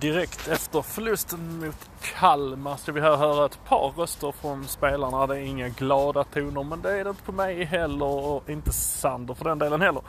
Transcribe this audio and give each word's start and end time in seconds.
Direkt 0.00 0.48
efter 0.48 0.82
förlusten 0.82 1.66
mot 1.66 1.90
Kalmar 2.00 2.76
ska 2.76 2.92
vi 2.92 3.00
här 3.00 3.16
höra 3.16 3.46
ett 3.46 3.64
par 3.64 3.90
röster 3.96 4.32
från 4.32 4.64
spelarna. 4.64 5.26
Det 5.26 5.36
är 5.36 5.40
inga 5.40 5.68
glada 5.68 6.24
toner 6.24 6.62
men 6.62 6.82
det 6.82 7.00
är 7.00 7.04
det 7.04 7.10
inte 7.10 7.22
på 7.22 7.32
mig 7.32 7.64
heller 7.64 8.06
och 8.06 8.50
inte 8.50 8.72
Sander 8.72 9.34
för 9.34 9.44
den 9.44 9.58
delen 9.58 9.80
heller. 9.80 10.02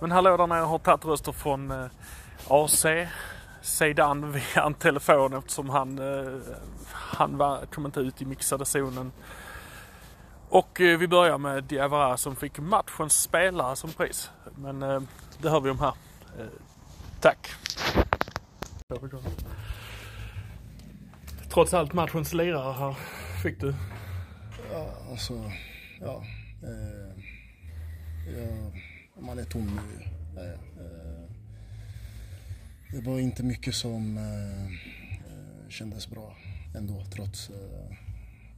Men 0.00 0.10
hallå 0.10 0.36
där 0.36 0.46
nere 0.46 0.58
har 0.58 0.78
tagit 0.78 1.04
röster 1.04 1.32
från 1.32 1.70
eh, 1.70 1.86
AC, 2.48 2.86
Zeidan 3.62 4.32
via 4.32 4.64
en 4.66 4.74
telefon 4.74 5.32
eftersom 5.32 5.70
han, 5.70 5.98
eh, 5.98 6.32
han 6.92 7.38
var, 7.38 7.66
kom 7.66 7.86
inte 7.86 8.00
ut 8.00 8.22
i 8.22 8.24
mixade 8.24 8.64
zonen. 8.64 9.12
Och 10.48 10.80
eh, 10.80 10.98
vi 10.98 11.08
börjar 11.08 11.38
med 11.38 11.64
Diawara 11.64 12.16
som 12.16 12.36
fick 12.36 12.58
matchens 12.58 13.22
spelare 13.22 13.76
som 13.76 13.90
pris. 13.90 14.30
Men 14.56 14.82
eh, 14.82 15.00
det 15.38 15.50
hör 15.50 15.60
vi 15.60 15.70
om 15.70 15.78
här. 15.78 15.94
Eh, 16.38 16.46
tack! 17.20 17.63
Trots 21.48 21.74
allt 21.74 21.92
matchens 21.92 22.32
lirare 22.32 22.72
här 22.72 22.96
fick 23.42 23.60
du? 23.60 23.74
Ja, 24.72 24.90
alltså, 25.10 25.50
ja. 26.00 26.24
Eh, 26.62 27.24
ja 29.16 29.20
man 29.26 29.38
är 29.38 29.44
tom 29.44 29.66
nu. 29.66 30.04
Eh, 30.40 30.50
eh, 30.50 31.30
det 32.92 33.00
var 33.10 33.18
inte 33.18 33.42
mycket 33.42 33.74
som 33.74 34.16
eh, 34.16 34.64
eh 34.64 35.68
kändes 35.68 36.10
bra 36.10 36.36
ändå 36.74 37.04
trots 37.14 37.50
eh, 37.50 37.96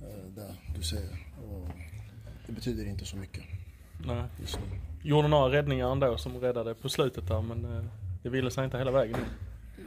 eh, 0.08 0.24
det 0.34 0.55
du 0.77 0.82
säger. 0.82 1.18
Och 1.36 1.68
det 2.46 2.52
betyder 2.52 2.86
inte 2.86 3.05
så 3.05 3.16
mycket. 3.16 3.44
Nej. 4.06 4.24
Gjorde 5.02 5.28
några 5.28 5.56
räddningar 5.56 5.92
ändå 5.92 6.18
som 6.18 6.41
räddade 6.41 6.74
på 6.74 6.88
slutet 6.88 7.28
där 7.28 7.42
men 7.42 7.91
det 8.22 8.28
ville 8.28 8.50
sig 8.50 8.64
inte 8.64 8.78
hela 8.78 8.91
vägen. 8.91 9.20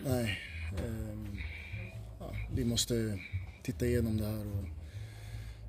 Nej. 0.10 0.40
Eh, 0.78 1.42
ja, 2.20 2.32
vi 2.54 2.66
måste 2.66 3.20
titta 3.64 3.86
igenom 3.86 4.18
det 4.18 4.26
här 4.26 4.48
och 4.48 4.66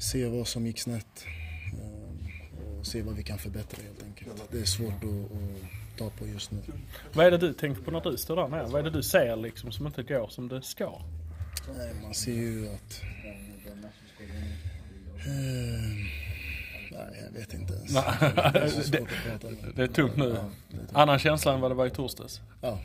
se 0.02 0.26
vad 0.26 0.48
som 0.48 0.66
gick 0.66 0.78
snett. 0.78 1.24
Eh, 1.72 2.78
och 2.78 2.86
se 2.86 3.02
vad 3.02 3.14
vi 3.16 3.22
kan 3.22 3.38
förbättra 3.38 3.82
helt 3.82 4.02
enkelt. 4.02 4.48
Det 4.50 4.60
är 4.60 4.64
svårt 4.64 5.04
att, 5.04 5.32
att 5.32 5.98
ta 5.98 6.10
på 6.10 6.26
just 6.26 6.50
nu. 6.50 6.58
Vad 7.12 7.26
är 7.26 7.30
det 7.30 7.38
du 7.38 7.52
tänker 7.52 7.82
på 7.82 7.90
när 7.90 8.00
du 8.00 8.16
står 8.16 8.36
där 8.36 8.48
nere? 8.48 8.66
Vad 8.66 8.80
är 8.80 8.82
det 8.82 8.90
du 8.90 9.02
ser 9.02 9.36
liksom 9.36 9.72
som 9.72 9.86
inte 9.86 10.02
går 10.02 10.28
som 10.28 10.48
det 10.48 10.62
ska? 10.62 11.02
Nej, 11.76 11.94
man 12.02 12.14
ser 12.14 12.32
ju 12.32 12.68
att... 12.68 13.02
Eh, 15.26 15.30
nej, 16.90 17.24
jag 17.24 17.40
vet 17.40 17.54
inte 17.54 17.74
ens. 17.74 17.92
det, 18.90 18.98
är 18.98 19.74
det 19.74 19.82
är 19.82 19.86
tungt 19.86 20.16
nu. 20.16 20.36
Ja, 20.36 20.50
Annan 20.92 21.18
känsla 21.18 21.54
än 21.54 21.60
vad 21.60 21.70
det 21.70 21.74
var 21.74 21.86
i 21.86 21.90
torsdags? 21.90 22.40
Ja. 22.60 22.78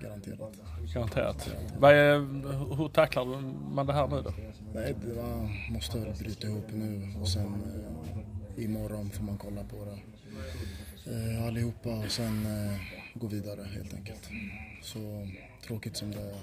Garanterat. 0.00 0.52
Garanterat. 0.94 1.50
Vad 1.78 1.92
är, 1.92 2.76
hur 2.76 2.88
tacklar 2.88 3.24
man 3.74 3.86
det 3.86 3.92
här 3.92 4.08
nu 4.08 4.22
då? 4.22 4.32
Nej, 4.74 4.94
det 5.06 5.12
var, 5.12 5.72
måste 5.72 5.98
bryta 5.98 6.46
ihop 6.46 6.66
nu 6.72 7.14
och 7.20 7.28
sen 7.28 7.54
eh, 8.56 8.64
imorgon 8.64 9.10
får 9.10 9.24
man 9.24 9.38
kolla 9.38 9.64
på 9.64 9.76
det 9.84 9.98
eh, 11.12 11.46
allihopa 11.46 11.88
och 11.88 12.10
sen 12.10 12.46
eh, 12.46 12.80
gå 13.14 13.26
vidare 13.26 13.66
helt 13.74 13.94
enkelt. 13.94 14.28
Så 14.82 15.28
tråkigt 15.66 15.96
som 15.96 16.10
det 16.10 16.20
är. 16.20 16.34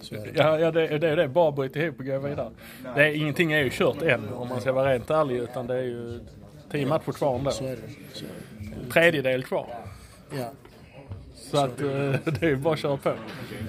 Så 0.00 0.14
är 0.14 0.26
det. 0.26 0.32
Ja, 0.34 0.58
ja 0.58 0.70
det, 0.70 0.98
det 0.98 1.08
är 1.08 1.16
det. 1.16 1.28
Bara 1.28 1.52
bryta 1.52 1.78
ihop 1.78 1.98
och 1.98 2.06
gå 2.06 2.18
vidare. 2.18 2.50
Det 2.94 3.06
är, 3.06 3.14
ingenting 3.16 3.52
är 3.52 3.58
ju 3.58 3.70
kört 3.72 4.02
än 4.02 4.28
om 4.28 4.48
man 4.48 4.60
ska 4.60 4.72
vara 4.72 4.92
rent 4.92 5.10
ärlig 5.10 5.36
utan 5.36 5.66
det 5.66 5.74
är 5.74 5.82
ju 5.82 6.20
tio 6.70 6.86
matcher 6.86 7.12
kvar 7.12 7.38
ändå. 7.38 7.50
Så 7.50 7.64
är 7.64 7.76
det. 7.76 7.82
Så 8.12 8.24
är 8.24 8.28
det. 8.84 8.90
Tredjedel 8.90 9.44
kvar. 9.44 9.66
Ja, 10.38 10.50
så 11.34 11.56
att 11.64 11.80
eh, 11.80 11.86
det 12.40 12.42
är 12.42 12.56
bara 12.56 12.74
att 12.74 12.80
köra 12.80 12.96
på. 12.96 13.14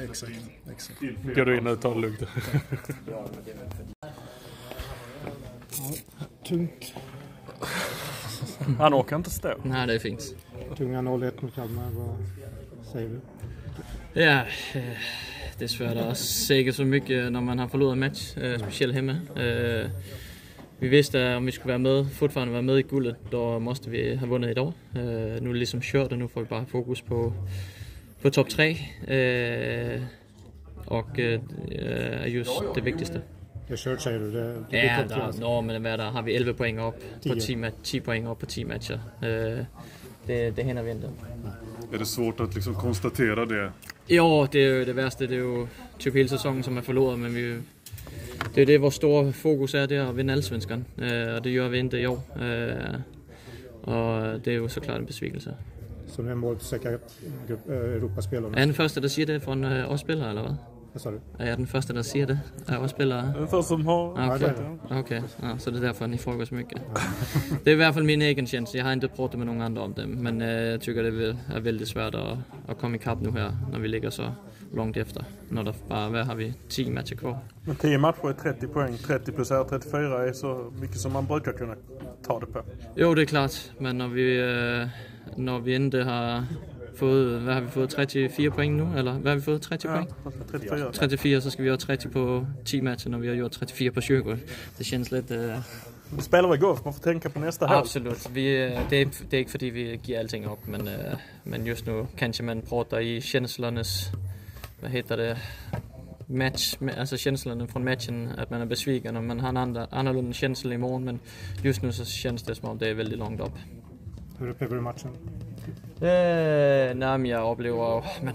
Exakt, 0.03 0.31
exakt. 0.71 0.99
Går 1.35 1.45
du 1.45 1.57
in 1.57 1.67
och 1.67 1.81
tar 1.81 1.95
det 1.95 2.01
lugnt. 2.01 2.19
tungt. 6.47 6.93
Han 8.77 8.93
orkar 8.93 9.15
inte 9.15 9.29
stå. 9.29 9.53
Nej, 9.63 9.87
det 9.87 9.99
finns. 9.99 10.33
Tunga 10.77 11.01
0-1 11.01 11.31
mot 11.41 11.55
Kalmar, 11.55 11.89
vad 11.91 12.15
säger 12.91 13.09
du? 13.09 13.19
Ja, 14.21 14.39
eh, 14.73 14.83
det 15.57 15.63
är 15.63 15.67
svårt 15.67 15.97
att 15.97 16.17
säga 16.17 16.73
så 16.73 16.85
mycket 16.85 17.31
när 17.31 17.41
man 17.41 17.59
har 17.59 17.67
förlorat 17.67 17.93
en 17.93 17.99
match, 17.99 18.37
eh, 18.37 18.59
speciellt 18.59 18.93
hemma. 18.93 19.17
Vi 20.83 20.89
visste 20.89 21.31
att 21.31 21.37
om 21.37 21.45
vi 21.45 21.51
skulle 21.51 21.77
vara 21.77 22.03
med, 22.03 22.13
fortfarande 22.13 22.51
vara 22.51 22.61
med 22.61 22.79
i 22.79 22.83
guldet, 22.83 23.17
då 23.29 23.59
måste 23.59 23.89
vi 23.89 24.15
ha 24.15 24.27
vunnit 24.27 24.49
idag. 24.49 24.73
nu 24.91 24.99
är 24.99 25.53
det 25.53 25.59
liksom 25.59 25.81
kört 25.81 26.11
och 26.11 26.17
nu 26.17 26.27
får 26.27 26.41
vi 26.41 26.47
bara 26.47 26.65
fokus 26.65 27.01
på 27.01 27.33
på 28.21 28.29
topp 28.29 28.49
tre. 28.49 28.71
Eh, 29.07 30.01
och 30.85 31.19
eh, 31.19 31.41
är 31.71 32.25
just 32.25 32.61
det 32.75 32.81
viktigaste. 32.81 33.21
Det 33.67 33.77
kört 33.77 34.01
säger 34.01 34.19
du? 34.19 34.31
Det, 34.31 34.63
det 34.69 34.85
ja, 34.85 35.03
där, 35.03 35.33
nå, 35.39 35.61
men 35.61 35.83
där, 35.83 35.97
har 35.97 36.21
vi 36.21 36.35
11 36.35 36.53
poäng 36.53 36.79
upp 36.79 36.95
på 37.23 37.35
10, 37.35 37.71
10 37.83 38.01
poäng 38.01 38.27
upp 38.27 38.39
på 38.39 38.45
10 38.45 38.65
matcher. 38.65 38.99
Eh, 39.21 39.65
det, 40.25 40.51
det 40.51 40.63
hinner 40.63 40.83
vi 40.83 40.91
inte. 40.91 41.09
Är 41.93 41.97
det 41.97 42.05
svårt 42.05 42.39
att 42.39 42.55
liksom 42.55 42.75
konstatera 42.75 43.45
det? 43.45 43.71
Ja, 44.07 44.47
det 44.51 44.59
är 44.59 44.73
ju 44.73 44.85
det 44.85 44.93
värsta. 44.93 45.25
Det 45.25 45.35
är 45.35 45.37
ju 45.37 45.67
typ 45.97 46.15
hela 46.15 46.29
säsongen 46.29 46.63
som 46.63 46.77
är 46.77 46.81
förlorad, 46.81 47.19
men 47.19 47.33
vi 47.35 47.61
det 48.53 48.61
är 48.61 48.65
det 48.65 48.77
vårt 48.77 48.93
stora 48.93 49.31
fokus 49.31 49.73
är, 49.73 49.87
det 49.87 49.95
är 49.95 50.01
att 50.01 50.15
vinna 50.15 50.33
Allsvenskan. 50.33 50.85
Eh, 50.97 51.35
och 51.35 51.41
det 51.41 51.49
gör 51.49 51.69
vi 51.69 51.79
inte 51.79 51.97
i 51.97 52.07
år. 52.07 52.19
Eh, 52.35 52.95
och 53.81 54.39
det 54.39 54.47
är 54.47 54.51
ju 54.51 54.69
såklart 54.69 54.97
en 54.97 55.05
besvikelse. 55.05 55.55
Som 56.07 56.27
är 56.27 56.35
målsäkra 56.35 56.91
eh, 56.91 56.97
Europaspel. 57.67 58.45
Är 58.45 58.49
den 58.49 58.73
första, 58.73 59.01
der 59.01 59.07
siger 59.07 59.25
det 59.25 59.39
från 59.39 59.65
oss 59.65 60.01
spelare 60.01 60.29
eller 60.29 60.41
vad? 60.41 60.55
Vad 60.93 61.01
sa 61.01 61.11
du? 61.11 61.21
Är 61.37 61.49
jag 61.49 61.59
den 61.59 61.67
första, 61.67 61.93
der 61.93 62.03
siger 62.03 62.27
det 62.27 62.39
av 62.77 62.83
oss 62.83 62.91
spelare? 62.91 63.21
Den 63.21 63.47
första 63.47 63.63
som 63.63 63.85
har... 63.85 64.19
Ah, 64.19 64.35
okay. 64.35 64.51
Ja, 64.89 64.99
okay. 64.99 65.21
Ja, 65.41 65.57
så 65.57 65.71
det 65.71 65.77
är 65.77 65.81
därför 65.81 66.07
ni 66.07 66.17
frågar 66.17 66.45
så 66.45 66.55
mycket. 66.55 66.81
det 67.63 67.71
är 67.71 67.77
i 67.77 67.83
alla 67.83 67.93
fall 67.93 68.03
min 68.03 68.21
egen 68.21 68.47
känsla. 68.47 68.77
Jag 68.77 68.85
har 68.85 68.93
inte 68.93 69.07
pratat 69.07 69.37
med 69.37 69.47
någon 69.47 69.61
annan 69.61 69.83
om 69.83 69.93
det. 69.93 70.07
Men 70.07 70.41
uh, 70.41 70.47
jag 70.47 70.81
tycker 70.81 71.03
det 71.03 71.35
är 71.55 71.59
väldigt 71.59 71.87
svårt 71.87 72.15
att, 72.15 72.37
att 72.67 72.79
komma 72.79 72.95
ikapp 72.95 73.21
nu 73.21 73.31
här 73.31 73.57
när 73.71 73.79
vi 73.79 73.87
ligger 73.87 74.09
så 74.09 74.31
långt 74.73 74.97
efter. 74.97 75.25
När 75.49 75.63
det 75.63 75.73
bara, 75.87 76.09
vad 76.09 76.25
har 76.25 76.35
vi, 76.35 76.53
10 76.69 76.91
matcher 76.91 77.15
kvar. 77.15 77.37
Men 77.65 77.75
10 77.75 77.97
matcher 77.97 78.29
är 78.29 78.33
30 78.33 78.67
poäng. 78.67 78.97
30 78.97 79.31
plus 79.31 79.51
R34 79.51 80.27
är 80.27 80.33
så 80.33 80.73
mycket 80.81 80.97
som 80.99 81.13
man 81.13 81.25
brukar 81.25 81.53
kunna 81.53 81.75
ta 82.27 82.39
det 82.39 82.45
på. 82.45 82.61
Jo, 82.95 83.15
det 83.15 83.21
är 83.21 83.25
klart. 83.25 83.51
Men 83.77 83.97
när 83.97 84.07
vi, 84.07 84.37
när 85.35 85.59
vi 85.59 85.75
inte 85.75 86.03
har 86.03 86.43
fået, 86.95 87.41
hvad 87.41 87.53
har 87.53 87.61
vi 87.61 87.69
fået, 87.69 87.93
34 87.93 88.51
point 88.51 88.77
nu? 88.77 88.97
Eller 88.97 89.13
hvad 89.13 89.31
har 89.31 89.35
vi 89.35 89.43
fået, 89.43 89.61
30 89.61 89.91
ja, 89.91 89.97
point? 89.97 90.15
34. 90.51 90.93
34, 90.93 91.41
så 91.41 91.49
skal 91.49 91.63
vi 91.63 91.69
have 91.69 91.77
30 91.77 92.11
på 92.11 92.45
10 92.65 92.81
matcher, 92.81 93.09
når 93.09 93.17
vi 93.17 93.27
har 93.27 93.35
gjort 93.35 93.55
34 93.55 93.91
på 93.91 94.01
20. 94.01 94.39
Det 94.77 94.85
känns 94.85 95.11
lite... 95.11 95.35
Uh... 95.35 96.17
Vi 96.17 96.21
spelar 96.21 96.49
väl 96.49 96.59
golf, 96.59 96.79
man 96.85 96.93
får 96.93 97.01
tänka 97.01 97.29
på 97.29 97.39
nästa 97.39 97.67
halv. 97.67 97.79
Absolut. 97.79 98.29
Vi, 98.33 98.41
det, 98.89 99.01
är, 99.01 99.07
det 99.29 99.37
är 99.37 99.39
inte 99.39 99.51
fordi 99.51 99.69
vi 99.69 99.99
giver 100.03 100.19
allting 100.19 100.45
upp, 100.45 100.67
men, 100.67 100.81
uh, 100.81 100.93
men 101.43 101.65
just 101.65 101.85
nu 101.85 102.05
kanske 102.17 102.43
man 102.43 102.61
pratar 102.61 102.99
i 102.99 103.21
känslonas, 103.21 104.11
vad 104.81 104.91
heter 104.91 105.17
det, 105.17 105.37
match, 106.27 106.75
alltså 106.97 107.17
känslorna 107.17 107.67
från 107.67 107.83
matchen, 107.83 108.29
att 108.37 108.49
man 108.49 108.61
är 108.61 108.65
besviken 108.65 109.17
och 109.17 109.23
man 109.23 109.39
har 109.39 109.49
en 109.49 109.57
andra, 109.57 109.87
annorlunda 109.91 110.33
känsla 110.33 110.73
imorgon. 110.73 111.03
Men 111.03 111.19
just 111.63 111.81
nu 111.81 111.91
så 111.91 112.05
känns 112.05 112.43
det 112.43 112.55
som 112.55 112.69
att 112.69 112.79
det 112.79 112.87
är 112.87 112.93
väldigt 112.93 113.19
långt 113.19 113.41
upp. 113.41 113.57
Hur 114.39 114.49
upplever 114.49 114.75
du 114.75 114.81
matchen? 114.81 115.11
Eh, 116.01 116.95
nej, 116.95 117.17
men 117.17 117.25
jag 117.25 117.51
upplever... 117.51 118.03
Men, 118.21 118.33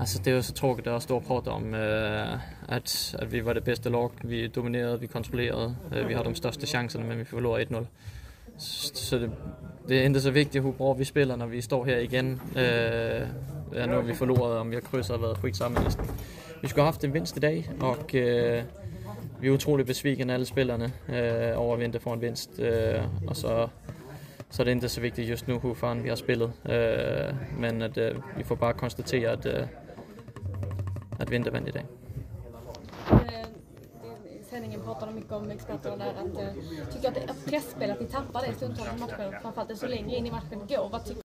alltså 0.00 0.18
det 0.22 0.30
är 0.30 0.40
så 0.40 0.52
tråkigt 0.52 0.86
att 0.86 1.02
stå 1.02 1.16
och 1.16 1.26
prata 1.26 1.50
om 1.52 1.74
eh, 1.74 2.34
att, 2.74 3.14
att 3.18 3.28
vi 3.28 3.40
var 3.40 3.54
det 3.54 3.60
bästa 3.60 3.88
lag. 3.88 4.10
Vi 4.20 4.48
dominerade, 4.48 4.96
vi 4.96 5.06
kontrollerade, 5.06 5.74
eh, 5.94 6.06
vi 6.06 6.14
har 6.14 6.24
de 6.24 6.34
största 6.34 6.66
chanserna 6.66 7.04
men 7.04 7.18
vi 7.18 7.24
förlorade 7.24 7.64
1-0. 7.64 7.86
Så 8.56 9.18
det, 9.18 9.30
det, 9.86 9.94
är 9.94 10.06
inte 10.06 10.20
så 10.20 10.30
viktigt 10.30 10.64
hur 10.64 10.72
bra 10.72 10.94
vi 10.94 11.04
spelar 11.04 11.36
när 11.36 11.46
vi 11.46 11.62
står 11.62 11.84
här 11.84 11.96
igen. 11.96 12.40
Eh, 12.56 12.64
ja, 13.74 13.86
nu 13.86 13.94
har 13.94 14.02
vi 14.02 14.14
förlorat, 14.14 14.60
om 14.60 14.70
vi 14.70 14.76
har 14.76 14.82
kryssat 14.82 15.20
varit 15.20 15.38
skitsamma 15.38 15.80
nästan. 15.80 16.06
Vi 16.60 16.68
skulle 16.68 16.82
ha 16.82 16.88
haft 16.88 17.04
en 17.04 17.12
vinst 17.12 17.36
idag 17.36 17.64
och 17.80 18.14
eh, 18.14 18.64
vi 19.40 19.48
är 19.48 19.52
otroligt 19.52 19.86
besvikna 19.86 20.34
alla 20.34 20.44
spelarna 20.44 20.84
eh, 21.08 21.16
över 21.16 21.74
att 21.74 21.80
vi 21.80 21.84
inte 21.84 22.00
får 22.00 22.12
en 22.12 22.20
vinst. 22.20 22.50
Eh, 22.58 23.28
och 23.28 23.36
så 23.36 23.70
så 24.52 24.64
det 24.64 24.70
är 24.70 24.72
inte 24.72 24.88
så 24.88 25.00
viktigt 25.00 25.28
just 25.28 25.46
nu 25.46 25.58
hur 25.58 25.74
fan 25.74 26.02
vi 26.02 26.08
har 26.08 26.16
spelat. 26.16 26.50
Uh, 26.50 27.34
men 27.58 27.82
att 27.82 27.98
uh, 27.98 28.10
vi 28.36 28.44
får 28.44 28.56
bara 28.56 28.72
konstatera 28.72 29.32
att, 29.32 29.46
uh, 29.46 29.64
att 31.18 31.30
vi 31.30 31.36
inte 31.36 31.50
vann 31.50 31.68
idag. 31.68 31.82
sändningen 34.50 34.82
pratade 34.82 35.12
mycket 35.12 35.32
om 35.32 35.50
experterna 35.50 35.96
där 35.96 36.10
att 36.10 36.56
uh, 36.56 36.92
tycker 36.92 37.08
att 37.08 37.14
det 37.14 37.20
är 37.20 37.50
pressspel, 37.50 37.90
att 37.90 38.00
ni 38.00 38.06
tappar 38.06 38.42
det 38.46 38.54
stundtals 38.54 38.88
i 38.96 39.00
matchen. 39.00 39.34
Framförallt 39.42 39.78
så 39.78 39.86
länge 39.86 40.16
in 40.16 40.26
i 40.26 40.30
matchen 40.30 40.66
går. 40.68 40.88
Vad 40.88 41.04
tycker 41.04 41.22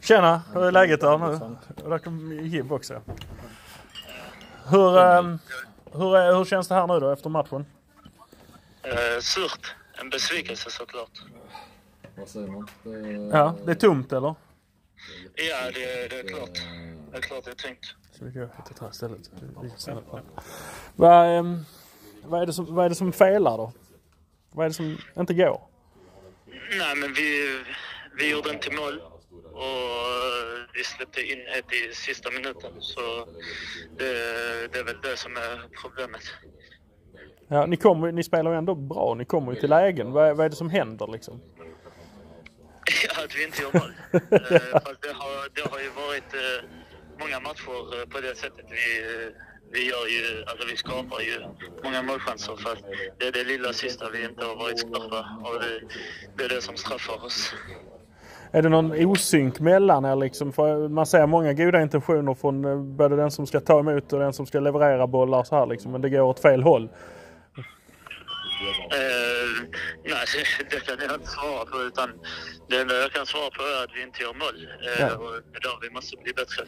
Tjena, 0.00 0.42
hur 0.54 0.64
är 0.64 0.72
läget 0.72 1.00
där 1.00 1.18
nu? 1.18 1.56
Där 1.88 1.98
kom 1.98 2.32
Jib 2.32 2.72
också. 2.72 3.02
Hur, 4.70 4.98
um, 4.98 5.38
hur, 5.92 6.16
är, 6.16 6.34
hur 6.36 6.44
känns 6.44 6.68
det 6.68 6.74
här 6.74 6.86
nu 6.86 7.00
då 7.00 7.10
efter 7.10 7.30
matchen? 7.30 7.66
Uh, 8.86 9.20
surt. 9.20 9.74
En 10.00 10.10
besvikelse 10.10 10.70
såklart. 10.70 11.22
Vad 12.16 12.28
säger 12.28 12.46
man? 12.48 12.68
Det... 12.82 13.36
Ja, 13.38 13.54
det 13.64 13.70
är 13.70 13.74
tomt 13.74 14.12
eller? 14.12 14.34
Ja, 15.34 15.70
det, 15.74 16.08
det 16.10 16.20
är 16.20 16.28
klart. 16.28 16.50
Det 17.10 17.16
är 17.16 17.20
klart 17.20 17.44
det 17.44 17.50
är 17.50 17.54
tungt. 17.54 17.94
Så 18.12 18.24
vi 18.24 18.30
går 18.30 18.40
hit 18.40 18.78
här 18.80 18.90
istället. 18.90 19.30
Vi 19.62 19.70
stannar 19.76 20.00
på 20.02 20.16
det. 20.16 20.22
Vad, 20.96 21.38
ehm, 21.38 21.58
vad, 22.24 22.42
är 22.42 22.46
det 22.46 22.52
som, 22.52 22.74
vad 22.74 22.84
är 22.84 22.88
det 22.88 22.94
som 22.94 23.12
felar 23.12 23.56
då? 23.56 23.72
Vad 24.52 24.64
är 24.64 24.70
det 24.70 24.74
som 24.74 24.98
inte 25.16 25.34
går? 25.34 25.60
Nej, 26.78 26.96
men 26.96 27.12
vi, 27.14 27.58
vi 28.18 28.30
gjorde 28.30 28.50
inte 28.52 28.70
mål 28.76 29.00
och 29.52 30.74
vi 30.74 30.84
släppte 30.84 31.20
in 31.22 31.38
ett 31.58 31.72
i 31.72 31.94
sista 31.94 32.30
minuten. 32.30 32.72
Så 32.80 33.00
det, 33.98 34.12
det 34.72 34.78
är 34.78 34.84
väl 34.84 35.00
det 35.02 35.16
som 35.16 35.36
är 35.36 35.68
problemet. 35.82 36.22
Ja, 37.48 37.66
ni, 37.66 37.76
kommer, 37.76 38.12
ni 38.12 38.22
spelar 38.22 38.50
ju 38.50 38.58
ändå 38.58 38.74
bra. 38.74 39.14
Ni 39.14 39.24
kommer 39.24 39.52
ju 39.52 39.60
till 39.60 39.70
lägen. 39.70 40.12
Vad, 40.12 40.28
är- 40.28 40.34
vad 40.34 40.46
är 40.46 40.50
det 40.50 40.56
som 40.56 40.70
händer 40.70 41.06
liksom? 41.12 41.40
Att 43.24 43.36
vi 43.36 43.44
inte 43.44 43.62
gör 43.62 43.72
mål. 43.80 43.92
Eh, 44.12 44.72
fast 44.84 45.02
det, 45.06 45.12
har, 45.22 45.34
det 45.56 45.64
har 45.70 45.80
ju 45.86 45.90
varit 46.04 46.30
eh, 46.44 46.58
många 47.20 47.40
matcher 47.40 48.00
eh, 48.00 48.06
på 48.12 48.20
det 48.20 48.34
sättet. 48.36 48.66
Vi, 48.70 48.86
vi, 49.72 49.88
gör 49.90 50.06
ju, 50.06 50.44
alltså 50.46 50.66
vi 50.70 50.76
skapar 50.76 51.20
ju 51.20 51.36
många 51.84 52.02
målchanser 52.02 52.56
för 52.56 52.72
att 52.72 52.84
det 53.18 53.26
är 53.26 53.32
det 53.32 53.44
lilla 53.44 53.72
sista 53.72 54.10
vi 54.10 54.24
inte 54.24 54.44
har 54.44 54.56
varit 54.56 54.78
skarpa 54.78 55.20
och 55.44 55.60
det, 55.60 55.80
det 56.36 56.44
är 56.44 56.48
det 56.48 56.62
som 56.62 56.76
straffar 56.76 57.24
oss. 57.24 57.54
Är 58.54 58.62
det 58.62 58.68
någon 58.68 59.06
osynk 59.06 59.60
mellan 59.60 60.04
er 60.04 60.16
liksom? 60.16 60.52
För 60.52 60.88
man 60.88 61.06
ser 61.06 61.26
många 61.26 61.52
goda 61.52 61.82
intentioner 61.82 62.34
från 62.34 62.96
både 62.96 63.16
den 63.16 63.30
som 63.30 63.46
ska 63.46 63.60
ta 63.60 63.80
emot 63.80 64.12
och 64.12 64.18
den 64.18 64.32
som 64.32 64.46
ska 64.46 64.60
leverera 64.60 65.06
bollar 65.06 65.44
så 65.44 65.56
här 65.56 65.66
liksom. 65.66 65.92
Men 65.92 66.00
det 66.00 66.10
går 66.10 66.20
åt 66.20 66.40
fel 66.40 66.62
håll. 66.62 66.88
Eh, 68.90 69.68
nej, 70.04 70.26
det 70.70 70.80
kan 70.80 70.96
jag 71.08 71.14
inte 71.14 71.30
svara 71.30 71.64
på. 71.64 71.82
Utan 71.82 72.10
det 72.72 72.80
enda 72.80 72.94
jag 73.04 73.12
kan 73.12 73.26
svara 73.26 73.50
på 73.50 73.62
är 73.62 73.84
att 73.84 73.90
vi 73.96 74.02
inte 74.02 74.22
gör 74.22 74.34
mål. 74.44 74.56
Eh, 74.86 75.00
Ja. 75.00 75.16
och 75.16 75.32
där 75.64 75.76
vi 75.84 75.90
måste 75.90 76.16
bli 76.16 76.32
bättre. 76.32 76.62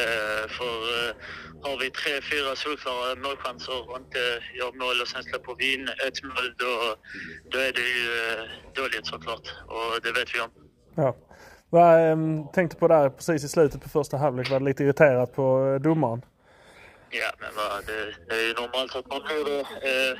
Eh, 0.00 0.44
för 0.58 0.74
eh, 0.96 1.12
har 1.64 1.76
vi 1.82 1.90
tre, 1.90 2.12
fyra 2.30 2.56
solklara 2.56 3.14
målchanser 3.26 3.90
och 3.90 3.96
inte 3.96 4.18
gör 4.58 4.72
mål 4.82 4.96
och 5.02 5.08
sen 5.08 5.22
släpper 5.22 5.54
vi 5.58 5.74
in 5.74 5.88
ett 6.06 6.22
mål, 6.22 6.46
då, 6.62 6.72
då 7.50 7.58
är 7.58 7.72
det 7.72 7.88
ju 7.98 8.08
dåligt 8.74 9.06
såklart. 9.06 9.46
Och 9.66 10.00
det 10.02 10.12
vet 10.12 10.34
vi 10.34 10.40
om. 10.40 10.50
Ja. 10.94 11.16
Vad 11.70 12.00
ehm, 12.12 12.48
tänkte 12.54 12.76
på 12.76 12.88
där 12.88 13.08
precis 13.10 13.44
i 13.44 13.48
slutet 13.48 13.82
på 13.82 13.88
första 13.88 14.16
halvlek. 14.16 14.50
Var 14.50 14.60
lite 14.60 14.84
irriterad 14.84 15.34
på 15.34 15.78
domaren. 15.80 16.22
Ja, 17.12 17.30
men 17.40 17.48
vad, 17.56 17.86
det, 17.86 18.14
det 18.28 18.34
är 18.42 18.46
ju 18.48 18.54
normalt 18.54 18.96
att 18.96 19.06
man 19.08 19.22
blir 19.26 19.44
det. 19.44 19.60
Eh, 19.60 20.18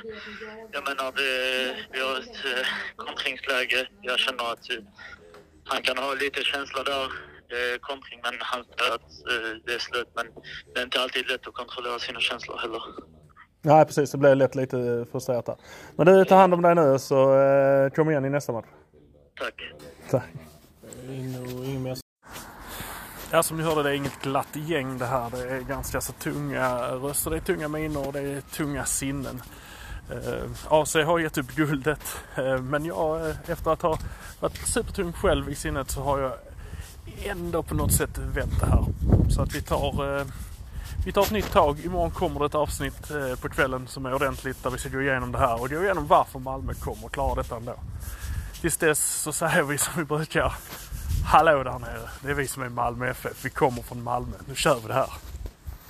jag 0.71 0.83
menar, 0.89 1.11
det, 1.11 1.75
vi 1.91 1.99
har 2.01 2.19
ett 2.19 2.45
eh, 2.45 2.67
kontringsläge. 2.95 3.87
Jag 4.01 4.19
känner 4.19 4.51
att 4.53 4.65
han 5.71 5.81
kan 5.81 5.97
ha 5.97 6.13
lite 6.13 6.43
känsla 6.43 6.83
där. 6.83 7.07
Är 7.61 7.77
kontring, 7.77 8.19
men 8.23 8.33
han 8.39 8.59
att 8.95 9.09
eh, 9.31 9.51
det 9.65 9.73
är 9.73 9.79
slut. 9.79 10.09
Men 10.15 10.25
det 10.73 10.79
är 10.79 10.83
inte 10.83 11.01
alltid 11.01 11.29
lätt 11.29 11.47
att 11.47 11.53
kontrollera 11.53 11.99
sina 11.99 12.19
känslor 12.19 12.57
heller. 12.57 12.81
Nej 13.61 13.85
precis, 13.85 14.11
det 14.11 14.17
blev 14.17 14.35
lätt 14.35 14.55
lite 14.55 15.05
frustrerat 15.11 15.45
där. 15.45 15.55
Men 15.95 16.05
du, 16.05 16.25
ta 16.25 16.35
hand 16.35 16.53
om 16.53 16.61
dig 16.61 16.75
nu 16.75 16.99
så 16.99 17.39
eh, 17.39 17.89
kom 17.89 18.09
igen 18.09 18.25
i 18.25 18.29
nästa 18.29 18.51
match. 18.51 18.65
Tack. 19.39 19.73
Tack. 20.09 20.23
Ja, 23.31 23.43
som 23.43 23.57
ni 23.57 23.63
hörde, 23.63 23.83
det 23.83 23.89
är 23.89 23.93
inget 23.93 24.21
glatt 24.21 24.55
gäng 24.55 24.97
det 24.97 25.05
här. 25.05 25.29
Det 25.29 25.49
är 25.49 25.59
ganska 25.59 26.01
så 26.01 26.13
tunga 26.13 26.91
röster, 26.91 27.31
det 27.31 27.37
är 27.37 27.41
tunga 27.41 27.67
miner 27.67 28.07
och 28.07 28.13
det 28.13 28.19
är 28.19 28.41
tunga 28.41 28.85
sinnen. 28.85 29.41
Eh, 30.09 30.43
AC 30.69 30.95
har 30.95 31.19
gett 31.19 31.37
upp 31.37 31.55
guldet, 31.55 32.17
eh, 32.35 32.57
men 32.57 32.85
jag 32.85 33.29
eh, 33.29 33.35
efter 33.47 33.71
att 33.71 33.81
ha 33.81 33.97
varit 34.39 34.57
supertung 34.67 35.13
själv 35.13 35.49
i 35.49 35.55
sinnet 35.55 35.91
så 35.91 36.03
har 36.03 36.19
jag 36.19 36.33
ändå 37.25 37.63
på 37.63 37.75
något 37.75 37.93
sätt 37.93 38.17
vänt 38.17 38.59
det 38.59 38.65
här. 38.65 38.85
Så 39.29 39.41
att 39.41 39.55
vi 39.55 39.61
tar, 39.61 40.25
vi 41.05 41.11
tar 41.11 41.21
ett 41.21 41.31
nytt 41.31 41.51
tag. 41.51 41.79
Imorgon 41.79 42.11
kommer 42.11 42.39
det 42.39 42.45
ett 42.45 42.55
avsnitt 42.55 43.11
på 43.41 43.49
kvällen 43.49 43.87
som 43.87 44.05
är 44.05 44.13
ordentligt 44.13 44.63
där 44.63 44.69
vi 44.69 44.77
ska 44.77 44.89
gå 44.89 45.01
igenom 45.01 45.31
det 45.31 45.37
här 45.37 45.61
och 45.61 45.69
gå 45.69 45.83
igenom 45.83 46.07
varför 46.07 46.39
Malmö 46.39 46.73
kommer 46.73 47.05
att 47.05 47.11
klara 47.11 47.35
detta 47.35 47.57
ändå. 47.57 47.75
Tills 48.61 48.77
dess 48.77 49.21
så 49.21 49.31
säger 49.31 49.63
vi 49.63 49.77
som 49.77 49.93
vi 49.97 50.03
brukar. 50.03 50.53
Hallå 51.25 51.63
där 51.63 51.79
nere. 51.79 52.09
Det 52.21 52.29
är 52.29 52.33
vi 52.33 52.47
som 52.47 52.63
är 52.63 52.69
Malmö 52.69 53.09
FF. 53.09 53.45
Vi 53.45 53.49
kommer 53.49 53.81
från 53.81 54.03
Malmö. 54.03 54.35
Nu 54.47 54.55
kör 54.55 54.79
vi 54.79 54.87
det 54.87 54.93
här. 54.93 55.09